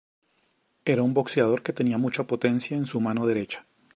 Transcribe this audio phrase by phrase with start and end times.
[0.83, 3.67] Era un boxeador que tenía mucha potencia en su mano derecha.